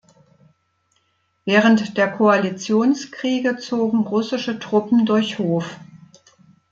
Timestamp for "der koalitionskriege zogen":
1.95-3.99